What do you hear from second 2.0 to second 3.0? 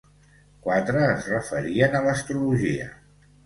a l'astrologia.